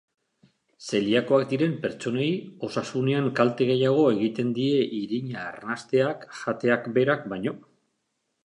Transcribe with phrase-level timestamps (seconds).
[0.85, 2.29] Zeliakoak diren pertsonei
[2.69, 7.59] osasunean kalte gehiago egiten die irina arnasteak jateak berak baino.